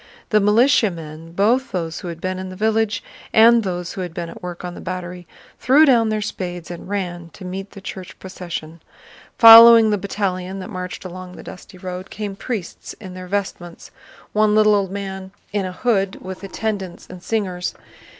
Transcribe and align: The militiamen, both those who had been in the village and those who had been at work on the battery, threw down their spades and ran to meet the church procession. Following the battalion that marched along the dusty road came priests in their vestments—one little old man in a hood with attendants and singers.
The 0.29 0.39
militiamen, 0.39 1.33
both 1.33 1.71
those 1.71 1.99
who 1.99 2.07
had 2.07 2.19
been 2.19 2.39
in 2.39 2.49
the 2.49 2.55
village 2.55 3.03
and 3.33 3.61
those 3.61 3.93
who 3.93 4.01
had 4.01 4.15
been 4.15 4.29
at 4.31 4.41
work 4.41 4.65
on 4.65 4.73
the 4.73 4.81
battery, 4.81 5.27
threw 5.59 5.85
down 5.85 6.09
their 6.09 6.23
spades 6.23 6.71
and 6.71 6.89
ran 6.89 7.29
to 7.33 7.45
meet 7.45 7.69
the 7.69 7.81
church 7.81 8.17
procession. 8.17 8.81
Following 9.37 9.91
the 9.91 9.99
battalion 9.99 10.57
that 10.57 10.71
marched 10.71 11.05
along 11.05 11.33
the 11.35 11.43
dusty 11.43 11.77
road 11.77 12.09
came 12.09 12.35
priests 12.35 12.93
in 12.93 13.13
their 13.13 13.27
vestments—one 13.27 14.55
little 14.55 14.73
old 14.73 14.89
man 14.89 15.33
in 15.53 15.65
a 15.67 15.71
hood 15.71 16.17
with 16.19 16.43
attendants 16.43 17.05
and 17.07 17.21
singers. 17.21 17.75